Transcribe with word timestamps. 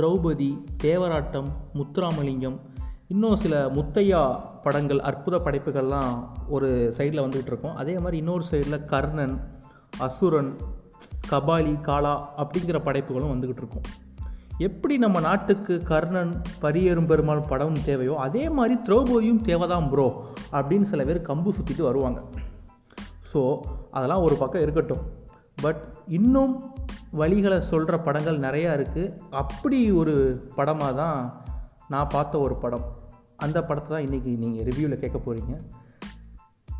திரௌபதி 0.00 0.64
தேவராட்டம் 0.82 1.46
முத்துராமலிங்கம் 1.74 2.58
இன்னும் 3.08 3.36
சில 3.36 3.68
முத்தையா 3.68 4.40
படங்கள் 4.62 5.00
அற்புத 5.00 5.36
படைப்புகள்லாம் 5.36 6.26
ஒரு 6.48 6.94
சைடில் 6.96 7.20
வந்துகிட்டு 7.20 7.46
இருக்கும். 7.46 7.76
அதே 7.76 7.98
மாதிரி 7.98 8.16
இன்னொரு 8.16 8.44
சைடில் 8.50 8.84
கர்ணன் 8.84 9.40
அசுரன் 9.98 10.56
கபாலி 11.30 11.80
காளா 11.80 12.28
அப்படிங்கிற 12.36 12.82
படைப்புகளும் 12.82 13.32
வந்துக்கிட்டு 13.32 13.56
இருக்கும். 13.56 13.82
எப்படி 14.58 14.98
நம்ம 14.98 15.20
நாட்டுக்கு 15.20 15.82
கர்ணன் 15.82 16.42
பரியேறும் 16.62 17.06
பெருமாள் 17.06 17.46
படம் 17.48 17.84
தேவையோ 17.84 18.14
அதே 18.14 18.48
மாதிரி 18.48 18.80
திரௌபதியும் 18.88 19.42
தேவைதான் 19.42 19.90
ப்ரோ 19.90 20.24
அப்படின்னு 20.52 20.82
சில 20.82 21.04
பேர் 21.04 21.20
கம்பு 21.20 21.48
சுற்றிட்டு 21.50 21.82
வருவாங்க. 21.82 22.22
ஸோ 23.34 23.60
அதெல்லாம் 23.90 24.22
ஒரு 24.22 24.36
பக்கம் 24.36 24.62
இருக்கட்டும். 24.62 25.00
பட் 25.62 25.84
இன்னும் 26.06 26.73
வழிகளை 27.20 27.60
சொல்கிற 27.60 27.98
படங்கள் 27.98 28.38
நிறையா 28.38 28.70
இருக்குது 28.76 29.12
அப்படி 29.30 29.92
ஒரு 29.92 30.14
படமாக 30.54 30.92
தான் 30.92 31.18
நான் 31.88 32.08
பார்த்த 32.08 32.38
ஒரு 32.38 32.54
படம். 32.54 32.84
அந்த 33.36 33.64
படத்தை 33.64 33.90
தான் 33.96 34.06
இன்றைக்கி 34.06 34.38
நீங்கள் 34.38 34.66
ரிவ்யூவில் 34.68 35.02
கேட்க 35.02 35.18
போகிறீங்க 35.18 35.54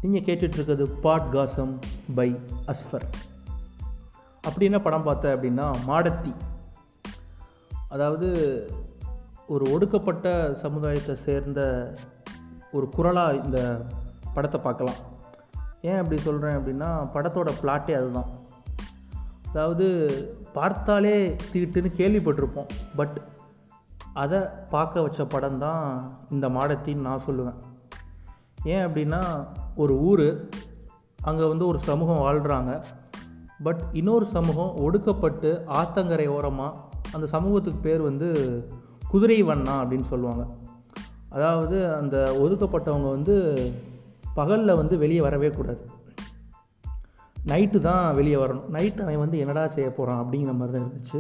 நீங்கள் 0.02 0.26
கேட்டுட்ருக்கிறது 0.26 0.86
பாட் 1.00 1.30
காசம் 1.30 1.78
பை 2.14 2.36
அஸ்ஃபர். 2.66 3.06
அப்படி 4.40 4.64
என்ன 4.64 4.80
படம் 4.80 5.02
பார்த்தேன் 5.02 5.34
அப்படின்னா 5.36 5.66
மாடத்தி. 5.86 6.34
அதாவது 7.88 8.28
ஒரு 9.46 9.64
ஒடுக்கப்பட்ட 9.70 10.54
சமுதாயத்தை 10.54 11.16
சேர்ந்த 11.16 11.60
ஒரு 12.72 12.88
குரலாக 12.88 13.40
இந்த 13.44 13.80
படத்தை 14.34 14.60
பார்க்கலாம். 14.60 15.00
ஏன் 15.80 15.96
அப்படி 15.96 16.20
சொல்கிறேன் 16.20 16.58
அப்படின்னா 16.58 16.90
படத்தோட 17.14 17.52
பிளாட்டே 17.62 17.94
அதுதான். 17.94 18.30
அதாவது 19.54 19.86
பார்த்தாலே 20.52 21.16
தீட்டுன்னு 21.52 21.90
கேள்விப்பட்டிருப்போம். 21.98 22.70
பட் 22.96 23.16
அதை 24.22 24.38
பார்க்க 24.72 25.04
வச்ச 25.04 25.24
படம் 25.24 25.58
தான் 25.58 25.84
இந்த 26.30 26.46
மாடத்தின்னு 26.48 27.06
நான் 27.08 27.24
சொல்லுவேன். 27.28 27.58
ஏன் 28.72 28.84
அப்படின்னா 28.86 29.20
ஒரு 29.82 29.94
ஊர் 30.08 30.26
அங்கே 31.30 31.44
வந்து 31.52 31.64
ஒரு 31.66 31.78
சமூகம் 31.88 32.22
வாழ்கிறாங்க 32.26 32.72
பட் 33.66 33.82
இன்னொரு 33.92 34.26
சமூகம் 34.36 34.72
ஒடுக்கப்பட்டு 34.86 35.50
ஆத்தங்கரை 35.80 36.26
ஓரமாக 36.36 36.78
அந்த 37.12 37.26
சமூகத்துக்கு 37.26 37.80
பேர் 37.80 38.02
வந்து 38.10 38.28
குதிரை 39.12 39.40
வண்ணா 39.42 39.74
அப்படின்னு 39.82 40.06
சொல்லுவாங்க. 40.12 40.44
அதாவது 41.36 41.76
அந்த 42.00 42.16
ஒதுக்கப்பட்டவங்க 42.44 43.10
வந்து 43.16 43.36
பகலில் 44.34 44.80
வந்து 44.80 44.94
வெளியே 44.98 45.20
வரவே 45.20 45.50
கூடாது. 45.50 45.84
நைட்டு 47.50 47.78
தான் 47.88 48.04
வெளியே 48.18 48.36
வரணும். 48.36 48.68
நைட்டு 48.76 49.02
அவன் 49.04 49.22
வந்து 49.24 49.40
என்னடா 49.42 49.64
செய்ய 49.76 49.88
போகிறான் 49.90 50.20
அப்படிங்கிற 50.22 50.52
மாதிரி 50.58 50.74
தான் 50.74 50.84
இருந்துச்சு. 50.84 51.18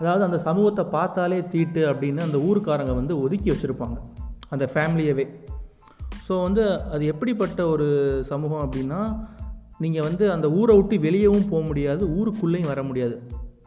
அதாவது 0.00 0.22
அந்த 0.28 0.38
சமூகத்தை 0.48 0.84
பார்த்தாலே 0.96 1.38
தீட்டு 1.52 1.82
அப்படின்னு 1.90 2.20
அந்த 2.26 2.38
ஊருக்காரங்க 2.48 2.94
வந்து 2.94 3.14
ஒதுக்கி 3.24 3.48
வச்சுருப்பாங்க. 3.50 3.98
அந்த 4.50 4.64
ஃபேமிலியவே. 4.72 5.26
ஸோ 6.26 6.34
வந்து 6.42 6.62
அது 6.94 7.04
எப்படிப்பட்ட 7.12 7.60
ஒரு 7.68 7.86
சமூகம் 8.32 8.64
அப்படின்னா 8.66 9.00
நீங்கள் 9.84 10.06
வந்து 10.08 10.24
அந்த 10.32 10.46
ஊரை 10.50 10.74
விட்டு 10.76 10.96
வெளியவும் 11.06 11.48
போக 11.52 11.62
முடியாது 11.70 12.04
ஊருக்குள்ளேயும் 12.18 12.70
வர 12.72 12.82
முடியாது. 12.82 13.16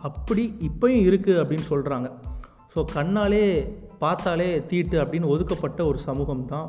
அப்படி 0.08 0.44
இப்போயும் 0.70 1.06
இருக்குது 1.10 1.40
அப்படின்னு 1.42 1.66
சொல்கிறாங்க 1.74 2.08
ஸோ 2.74 2.82
கண்ணாலே 2.96 3.46
பார்த்தாலே 4.04 4.50
தீட்டு 4.72 4.96
அப்படின்னு 5.04 5.32
ஒதுக்கப்பட்ட 5.34 5.80
ஒரு 5.86 6.00
சமூகம் 6.00 6.46
தான் 6.46 6.68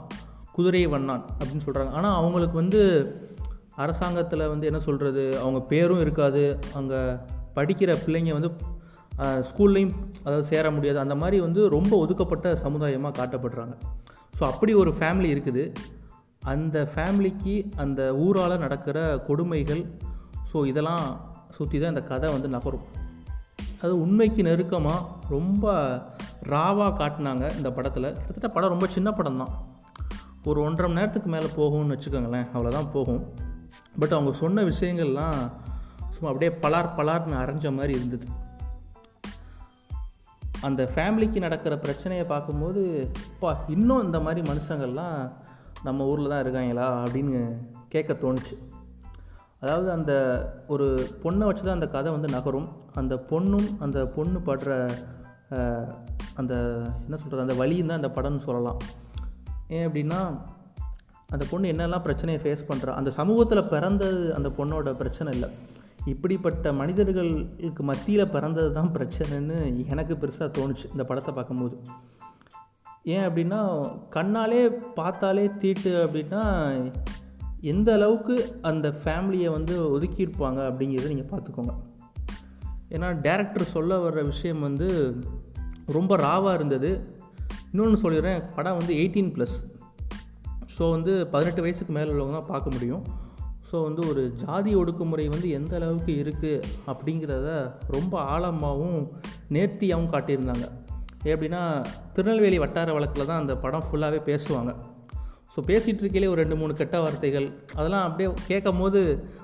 குதிரை 0.57 0.81
வண்ணான் 0.95 1.25
அப்படின்னு 1.39 1.65
சொல்கிறாங்க 1.67 1.93
ஆனால் 1.99 2.17
அவங்களுக்கு 2.21 2.57
வந்து 2.57 2.81
அரசாங்கத்தில் 3.83 4.51
வந்து 4.53 4.69
என்ன 4.71 4.81
சொல்கிறது 4.87 5.25
அவங்க 5.43 5.61
பேரும் 5.73 6.03
இருக்காது. 6.05 6.43
அங்கே 6.81 7.01
படிக்கிற 7.57 7.91
பிள்ளைங்க 8.05 8.33
வந்து 8.39 8.51
ஸ்கூல்லையும் 9.49 9.95
அதாவது 10.25 10.45
சேர 10.51 10.67
முடியாது. 10.75 10.99
அந்த 11.05 11.15
மாதிரி 11.23 11.39
வந்து 11.47 11.61
ரொம்ப 11.77 11.93
ஒதுக்கப்பட்ட 12.05 12.49
சமுதாயமாக 12.65 13.17
காட்டப்படுறாங்க. 13.21 13.75
ஸோ 14.39 14.43
அப்படி 14.51 14.73
ஒரு 14.83 14.91
ஃபேமிலி 14.99 15.31
இருக்குது. 15.35 15.65
அந்த 16.53 16.77
ஃபேமிலிக்கு 16.93 17.55
அந்த 17.85 18.01
ஊரால் 18.27 18.63
நடக்கிற 18.65 18.99
கொடுமைகள் 19.29 19.83
ஸோ 20.51 20.59
இதெல்லாம் 20.71 21.05
சுற்றி 21.57 21.77
தான் 21.79 21.93
இந்த 21.95 22.05
கதை 22.11 22.29
வந்து 22.35 22.49
நகரும். 22.57 22.87
அது 23.83 23.93
உண்மைக்கு 24.05 24.41
நெருக்கமாக 24.49 25.07
ரொம்ப 25.35 25.75
ராவாக 26.53 26.93
காட்டினாங்க 27.01 27.45
இந்த 27.59 27.69
படத்தில். 27.77 28.09
கிட்டத்தட்ட 28.17 28.49
படம் 28.55 28.75
ரொம்ப 28.75 28.87
சின்ன 28.97 29.09
படம் 29.19 29.41
தான் 29.43 29.53
ஒரு 30.51 30.59
ஒன்றரை 30.67 30.89
மணி 30.89 31.01
நேரத்துக்கு 31.01 31.31
மேலே 31.35 31.49
போகும்னு 31.59 31.95
வச்சுக்கோங்களேன். 31.95 32.49
அவ்வளோதான் 32.55 32.91
போகும். 32.95 33.23
பட் 33.99 34.13
அவங்க 34.13 34.33
சொன்ன 34.33 34.63
விஷயங்கள்லாம் 34.63 35.39
சும்மா 36.15 36.33
அப்படியே 36.33 36.51
பலார் 36.63 36.91
பலார்னு 36.99 37.41
அரைஞ்ச 37.43 37.73
மாதிரி 37.75 37.93
இருந்தது. 37.95 38.27
அந்த 40.61 40.91
ஃபேமிலிக்கு 40.95 41.39
நடக்கிற 41.39 41.79
பிரச்சனையை 41.79 42.27
பார்க்கும்போது 42.27 43.11
பா 43.41 43.65
இன்னும் 43.69 44.05
இந்த 44.05 44.21
மாதிரி 44.21 44.51
மனுஷங்கள்லாம் 44.51 45.33
நம்ம 45.83 46.05
ஊரில் 46.05 46.29
தான் 46.29 46.41
இருக்காங்களா? 46.41 47.03
அப்படின்னு 47.03 47.57
கேட்க 47.89 48.13
தோணுச்சு. 48.13 48.57
அதாவது 49.61 49.91
அந்த 49.91 50.13
ஒரு 50.69 50.87
பொண்ணை 51.23 51.45
வச்சு 51.49 51.63
தான் 51.63 51.75
அந்த 51.75 51.89
கதை 51.89 52.13
வந்து 52.13 52.29
நகரும். 52.29 52.69
அந்த 52.95 53.15
பொண்ணும் 53.31 53.69
அந்த 53.79 54.07
பொண்ணு 54.07 54.39
படுற 54.39 54.91
அந்த 56.35 56.55
என்ன 57.05 57.17
சொல்கிறது 57.17 57.45
அந்த 57.47 57.55
வழியும் 57.55 57.87
தான் 57.87 58.01
அந்த 58.03 58.11
படம்னு 58.21 58.45
சொல்லலாம். 58.49 58.77
ஏன் 59.69 59.89
அப்படின்னா 59.89 60.21
அந்த 61.31 61.45
பொண்ணு 61.51 61.73
என்னெல்லாம் 61.73 62.03
பிரச்சனையை 62.03 62.39
ஃபேஸ் 62.43 62.69
பண்ணுறா 62.69 62.89
அந்த 62.89 63.11
சமூகத்தில் 63.11 63.65
பிறந்தது 63.65 64.35
அந்த 64.35 64.49
பொண்ணோட 64.49 64.95
பிரச்சனை 64.95 65.33
இல்லை. 65.33 65.49
இப்படிப்பட்ட 66.05 66.73
மனிதர்களுக்கு 66.73 67.83
மத்தியில் 67.83 68.33
பிறந்தது 68.35 68.71
தான் 68.73 68.93
பிரச்சனைன்னு 68.95 69.87
எனக்கு 69.87 70.15
பெருசாக 70.15 70.49
தோணுச்சு 70.59 70.87
இந்த 70.91 71.05
படத்தை 71.05 71.35
பார்க்கும்போது. 71.35 71.77
ஏன் 73.03 73.27
அப்படின்னா 73.29 73.61
கண்ணாலே 74.11 74.63
பார்த்தாலே 74.95 75.51
தீட்டு 75.59 75.93
அப்படின்னா 76.07 76.43
எந்த 77.61 77.93
அளவுக்கு 77.93 78.35
அந்த 78.63 78.89
ஃபேமிலியை 79.05 79.51
வந்து 79.51 79.75
ஒதுக்கியிருப்பாங்க 79.95 80.61
அப்படிங்கிறத 80.71 81.13
நீங்கள் 81.15 81.31
பார்த்துக்கோங்க. 81.33 81.75
ஏன்னா 82.91 83.09
டேரக்டர் 83.27 83.73
சொல்ல 83.77 84.11
வர்ற 84.11 84.25
விஷயம் 84.25 84.61
வந்து 84.61 84.89
ரொம்ப 85.87 86.17
ராவாக 86.17 86.55
இருந்தது. 86.55 86.91
இன்னொன்று 87.73 87.99
சொல்லிடுறேன் 88.05 88.43
படம் 88.55 88.77
வந்து 88.77 88.95
எயிட்டீன் 88.95 89.33
ப்ளஸ் 89.35 89.57
ஸோ 90.79 90.91
வந்து 90.97 91.13
பதினெட்டு 91.31 91.63
வயசுக்கு 91.67 91.93
மேலே 91.99 92.11
உள்ளவங்க 92.15 92.37
தான் 92.39 92.51
பார்க்க 92.51 92.75
முடியும். 92.75 93.05
ஸோ 93.71 93.77
வந்து 93.87 94.03
ஒரு 94.11 94.23
ஜாதி 94.43 94.73
ஒடுக்குமுறை 94.81 95.25
வந்து 95.33 95.49
எந்த 95.57 95.73
அளவுக்கு 95.79 96.13
இருக்குது 96.25 96.63
அப்படிங்கிறத 96.91 97.49
ரொம்ப 97.97 98.15
ஆழமாகவும் 98.35 99.01
நேர்த்தியாகவும் 99.57 100.13
காட்டியிருந்தாங்க. 100.13 100.67
எப்படின்னா 101.33 101.63
திருநெல்வேலி 102.17 102.59
வட்டார 102.63 102.93
வழக்கில் 102.97 103.29
தான் 103.31 103.41
அந்த 103.43 103.57
படம் 103.65 103.85
ஃபுல்லாகவே 103.87 104.21
பேசுவாங்க. 104.31 104.73
ஸோ 105.55 105.59
பேசிகிட்டு 105.71 106.03
இருக்கையிலே 106.03 106.31
ஒரு 106.33 106.41
ரெண்டு 106.43 106.57
மூணு 106.61 106.73
கெட்ட 106.81 106.97
வார்த்தைகள் 107.05 107.47
அதெல்லாம் 107.79 108.05
அப்படியே 108.09 108.29
கேட்கும் 108.51 108.81
போது 108.83 109.01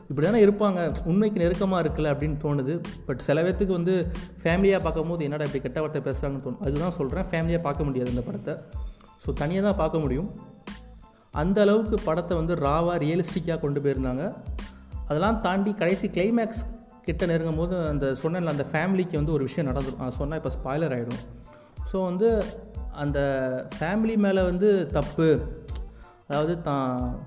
இப்படி 0.09 0.25
தானே 0.27 0.41
இருப்பாங்க 0.47 0.81
உண்மைக்கு 1.11 1.43
நெருக்கமாக 1.43 1.83
இருக்குல்ல 1.85 2.13
அப்படின்னு 2.15 2.37
தோணுது. 2.45 2.75
பட் 3.07 3.25
சில 3.27 3.43
பேர்த்துக்கு 3.47 3.79
வந்து 3.79 3.95
ஃபேமிலியாக 4.43 4.85
பார்க்கும் 4.87 5.13
போது 5.13 5.25
என்னடா 5.29 5.47
இப்படி 5.49 5.65
கெட்ட 5.67 5.81
வார்த்தை 5.85 6.03
பேசுகிறாங்கன்னு 6.09 6.47
தோணும். 6.47 6.65
அதுதான் 6.67 6.97
சொல்கிறேன் 6.99 7.29
ஃபேமிலியாக 7.33 7.67
பார்க்க 7.69 7.89
முடியாது 7.89 8.13
இந்த 8.17 8.25
படத்தை. 8.29 8.55
ஸோ 9.25 9.33
தனியாக 9.43 9.67
தான் 9.69 9.81
பார்க்க 9.83 10.05
முடியும். 10.07 10.31
அந்த 11.35 11.61
அளவுக்கு 11.61 11.97
படத்தை 12.05 12.37
வந்து 12.37 12.55
ராவாக 12.55 12.99
ரியலிஸ்டிக்காக 12.99 13.61
கொண்டு 13.61 13.81
போயிருந்தாங்க. 13.81 14.35
அதெல்லாம் 15.07 15.41
தாண்டி 15.41 15.73
கடைசி 15.73 16.09
கிளைமேக்ஸ் 16.09 16.65
கிட்ட 17.03 17.27
நெருங்கும் 17.27 17.57
போது 17.57 17.87
அந்த 17.87 18.15
சொன்ன 18.15 18.51
அந்த 18.51 18.67
ஃபேமிலிக்கு 18.73 19.13
வந்து 19.13 19.33
ஒரு 19.33 19.45
விஷயம் 19.45 19.69
நடந்துடும் 19.71 20.11
சொன்னால் 20.11 20.41
இப்போ 20.45 20.53
ஸ்பாய்லர் 20.55 20.95
ஆகிடும் 20.95 21.23
ஸோ 21.93 22.05
வந்து 22.05 22.45
அந்த 22.93 23.19
ஃபேமிலி 23.79 24.17
மேலே 24.17 24.43
வந்து 24.43 24.91
தப்பு 24.93 25.59
அதாவது 26.29 26.61
தான் 26.61 27.21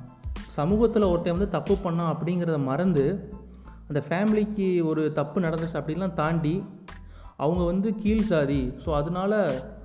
சமூகத்தில் 0.48 1.04
ஒருத்தன் 1.04 1.38
வந்து 1.38 1.50
தப்பு 1.50 1.74
பண்ணான் 1.74 2.14
அப்படிங்கிறத 2.14 2.64
மறந்து 2.64 3.36
அந்த 3.88 4.04
ஃபேமிலிக்கு 4.10 4.84
ஒரு 4.84 5.14
தப்பு 5.14 5.42
நடந்துச்சு 5.42 5.80
அப்படின்லாம் 5.80 6.14
தாண்டி 6.14 6.64
அவங்க 7.44 7.64
வந்து 7.66 7.90
கீழ் 7.96 8.28
சாதி 8.30 8.62
ஸோ 8.84 8.90
அதனால 9.00 9.34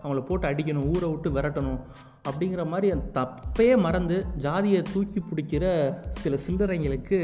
அவங்கள 0.02 0.20
போட்டு 0.28 0.46
அடிக்கணும் 0.48 0.88
ஊரை 0.92 1.08
விட்டு 1.10 1.30
விரட்டணும் 1.30 1.80
அப்படிங்கிற 2.28 2.62
மாதிரி 2.66 2.88
அந்த 2.94 3.06
தப்பையே 3.18 3.74
மறந்து 3.86 4.16
ஜாதியை 4.44 4.80
தூக்கி 4.92 5.20
பிடிக்கிற 5.20 5.64
சில 6.22 6.38
சில்லறைங்களுக்கு 6.46 7.18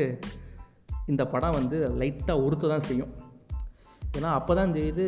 இந்த 1.12 1.22
படம் 1.26 1.56
வந்து 1.58 1.78
லைட்டாக 2.00 2.44
உறுத்த 2.46 2.68
தான் 2.68 2.86
செய்யும். 2.88 3.12
ஏன்னா 4.16 4.30
அப்போ 4.38 4.52
தான் 4.54 4.74
தெரியுது 4.76 5.06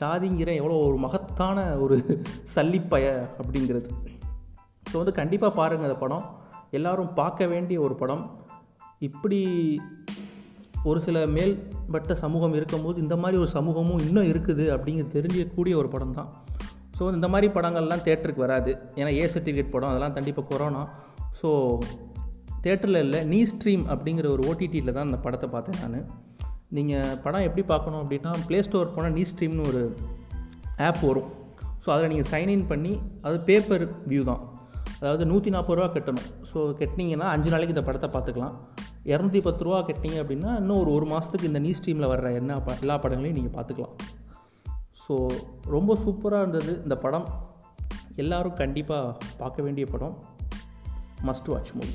ஜாதிங்கிற 0.00 0.50
எவ்வளோ 0.60 0.76
ஒரு 0.88 0.96
மகத்தான 0.96 1.58
ஒரு 1.84 1.96
சல்லிப்பய 2.54 3.06
அப்படிங்கிறது. 3.40 3.88
ஸோ 4.90 4.94
வந்து 5.00 5.18
கண்டிப்பாக 5.20 5.58
பாருங்கள் 5.60 5.88
அந்த 5.88 6.00
படம். 6.04 6.24
எல்லோரும் 6.70 7.14
பார்க்க 7.14 7.46
வேண்டிய 7.46 7.80
ஒரு 7.80 7.94
படம். 7.94 8.24
இப்படி 9.08 9.40
ஒரு 10.88 11.00
சில 11.06 11.26
மேல்பட்ட 11.26 12.12
சமூகம் 12.22 12.54
இருக்கும்போது 12.58 12.98
இந்த 13.04 13.16
மாதிரி 13.16 13.38
ஒரு 13.44 13.50
சமூகமும் 13.56 14.02
இன்னும் 14.06 14.28
இருக்குது 14.32 14.66
அப்படிங்கிறது 14.74 15.14
தெரிஞ்சக்கூடிய 15.16 15.74
ஒரு 15.76 15.88
படம் 15.94 16.16
தான். 16.18 16.28
ஸோ 16.98 17.12
இந்த 17.16 17.28
மாதிரி 17.32 17.48
படங்கள்லாம் 17.56 18.04
தேட்டருக்கு 18.06 18.44
வராது. 18.46 18.70
ஏன்னா 19.00 19.10
ஏ 19.20 19.24
சர்டிஃபிகேட் 19.34 19.74
படம் 19.74 19.90
அதெல்லாம் 19.90 20.14
தாண்டி 20.16 20.32
இப்போ 20.34 20.44
கொரோனா. 20.52 20.82
ஸோ 21.40 21.48
தேட்டரில் 22.64 23.02
இல்லை 23.04 23.24
நீ 23.32 23.44
ஸ்ட்ரீம் 23.50 23.84
அப்படிங்கிற 23.92 24.28
ஒரு 24.34 24.42
ஓடிடியில் 24.50 24.94
தான் 24.96 25.08
அந்த 25.08 25.18
படத்தை 25.26 25.48
பார்த்தேன் 25.54 25.92
நான். 25.94 26.08
நீங்கள் 26.76 27.18
படம் 27.24 27.46
எப்படி 27.48 27.62
பார்க்கணும் 27.72 28.00
அப்படின்னா 28.04 28.32
ப்ளே 28.48 28.58
ஸ்டோர் 28.66 28.94
போனால் 28.94 29.14
நீ 29.18 29.22
ஸ்ட்ரீம்னு 29.32 29.66
ஒரு 29.70 29.82
ஆப் 30.86 31.02
வரும். 31.08 31.28
ஸோ 31.84 31.88
அதில் 31.94 32.10
நீங்கள் 32.12 32.30
சைன்இன் 32.32 32.66
பண்ணி 32.72 32.92
அது 33.26 33.38
பேப்பர் 33.50 33.84
வியூ 34.10 34.24
தான். 34.30 34.42
அதாவது 35.00 35.24
நூற்றி 35.30 35.50
நாற்பது 35.54 35.78
ரூபா 35.78 35.88
கட்டணும். 35.94 36.28
ஸோ 36.50 36.58
கட்டினீங்கன்னா 36.80 37.28
அஞ்சு 37.34 37.50
நாளைக்கு 37.52 37.74
இந்த 37.74 37.86
படத்தை 37.88 38.08
பார்த்துக்கலாம். 38.14 38.56
இரநூத்தி 39.04 39.42
பத்து 39.42 39.64
ரூபா 39.64 39.78
கட்டினீங்க 39.78 40.22
அப்படின்னா 40.24 40.56
இன்னும் 40.56 40.78
ஒரு 40.78 40.92
ஒரு 40.92 41.06
மாதத்துக்கு 41.06 41.46
இந்த 41.46 41.58
நீ 41.58 41.70
ஸ்ட்ரீமில் 41.70 42.10
வர்ற 42.10 42.34
என்ன 42.34 42.60
ப 42.60 42.74
எல்லா 42.80 42.98
படங்களையும் 42.98 43.42
நீங்கள் 43.42 43.64
பார்த்துக்கலாம். 43.64 43.94
ஸோ 45.08 45.40
ரொம்ப 45.64 45.98
சூப்பராக 46.06 46.38
இருந்தது 46.38 46.82
இந்த 46.82 46.96
படம். 46.96 47.28
எல்லோரும் 48.16 48.54
கண்டிப்பாக 48.54 49.16
பார்க்க 49.38 49.62
வேண்டிய 49.62 49.86
படம். 49.86 50.22
Must 51.24 51.48
watch 51.48 51.72
movie 51.72 51.94